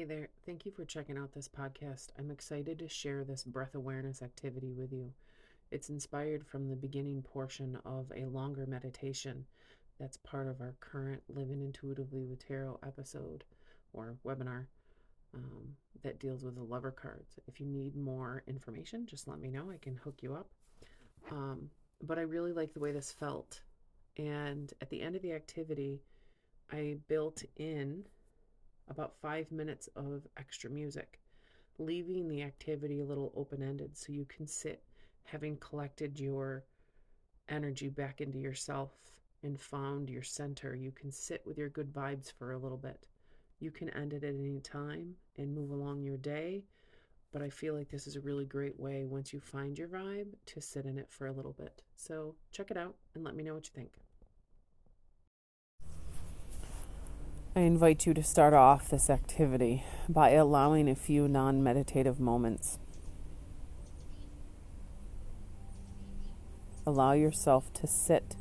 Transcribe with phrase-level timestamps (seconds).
[0.00, 0.30] Hey there.
[0.46, 2.06] Thank you for checking out this podcast.
[2.18, 5.12] I'm excited to share this breath awareness activity with you.
[5.70, 9.44] It's inspired from the beginning portion of a longer meditation
[9.98, 13.44] that's part of our current Living Intuitively with Tarot episode
[13.92, 14.68] or webinar
[15.34, 17.38] um, that deals with the lover cards.
[17.46, 19.70] If you need more information, just let me know.
[19.70, 20.48] I can hook you up.
[21.30, 21.68] Um,
[22.02, 23.60] but I really like the way this felt.
[24.16, 26.00] And at the end of the activity,
[26.72, 28.04] I built in
[28.90, 31.20] about five minutes of extra music,
[31.78, 34.82] leaving the activity a little open ended so you can sit
[35.24, 36.64] having collected your
[37.48, 38.90] energy back into yourself
[39.42, 40.74] and found your center.
[40.74, 43.06] You can sit with your good vibes for a little bit.
[43.60, 46.64] You can end it at any time and move along your day.
[47.32, 50.34] But I feel like this is a really great way once you find your vibe
[50.46, 51.82] to sit in it for a little bit.
[51.94, 53.92] So check it out and let me know what you think.
[57.54, 62.78] I invite you to start off this activity by allowing a few non meditative moments.
[66.86, 68.36] Allow yourself to sit,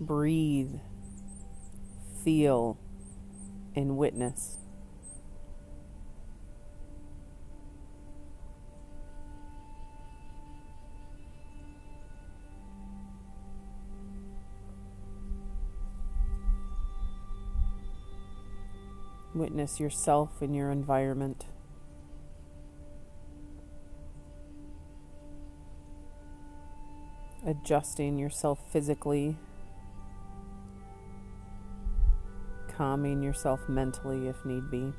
[0.00, 0.76] breathe,
[2.24, 2.78] feel,
[3.76, 4.61] and witness.
[19.34, 21.46] Witness yourself and your environment.
[27.46, 29.36] Adjusting yourself physically,
[32.68, 34.92] calming yourself mentally if need be.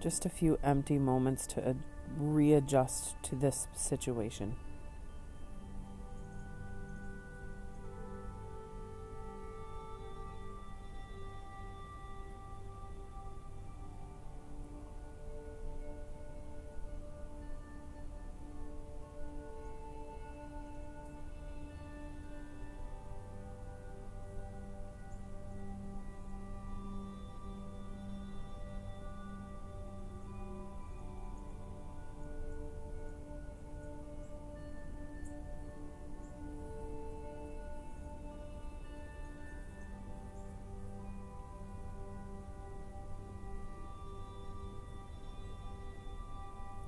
[0.00, 1.74] Just a few empty moments to
[2.18, 4.54] readjust to this situation.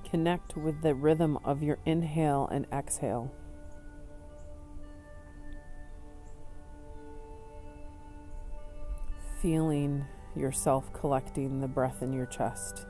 [0.09, 3.29] Connect with the rhythm of your inhale and exhale.
[9.41, 12.85] Feeling yourself collecting the breath in your chest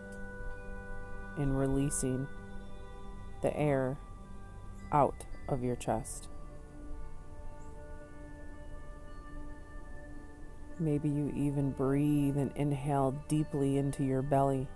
[1.38, 2.28] and releasing
[3.42, 3.98] the air
[4.92, 6.28] out of your chest.
[10.78, 14.68] Maybe you even breathe and inhale deeply into your belly.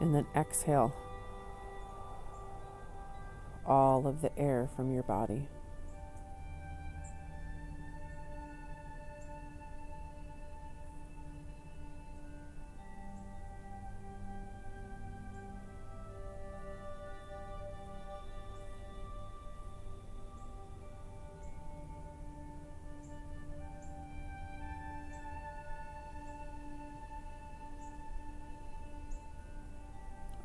[0.00, 0.94] And then exhale
[3.66, 5.48] all of the air from your body.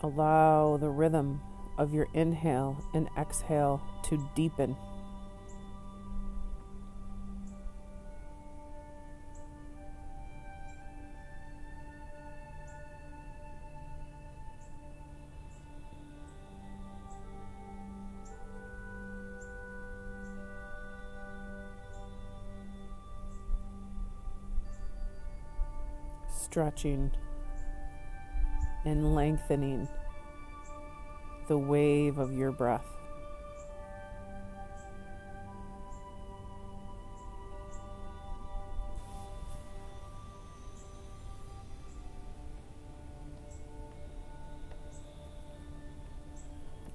[0.04, 1.40] Allow the rhythm
[1.78, 4.76] of your inhale and exhale to deepen.
[26.30, 27.10] Stretching
[28.86, 29.88] and lengthening
[31.48, 32.86] the wave of your breath.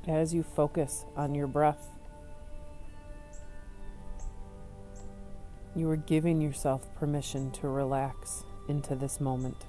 [0.06, 1.87] As you focus on your breath,
[5.76, 9.67] you are giving yourself permission to relax into this moment.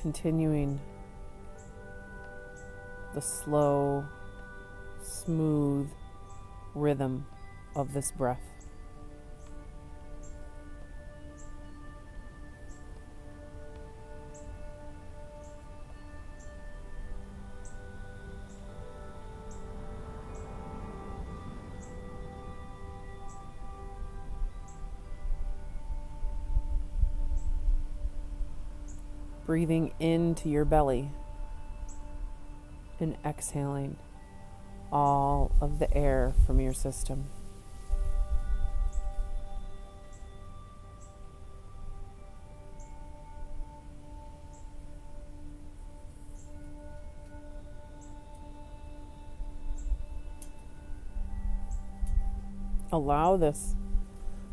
[0.00, 0.80] Continuing
[3.14, 4.04] the slow,
[5.02, 5.90] smooth
[6.74, 7.26] rhythm
[7.76, 8.59] of this breath.
[29.50, 31.10] Breathing into your belly
[33.00, 33.96] and exhaling
[34.92, 37.24] all of the air from your system.
[52.92, 53.74] Allow this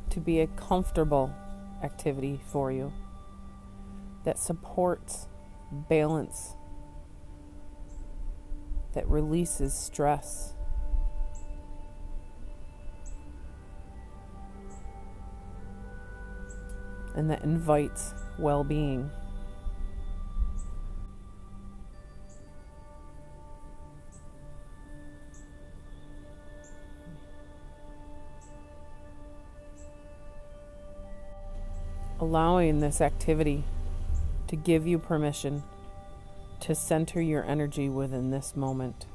[0.10, 1.32] to be a comfortable
[1.84, 2.92] activity for you
[4.28, 5.30] that supports
[5.72, 6.58] balance,
[8.94, 10.54] that releases stress.
[17.16, 19.10] And that invites well being.
[32.20, 33.64] Allowing this activity
[34.48, 35.64] to give you permission
[36.62, 39.06] to center your energy within this moment.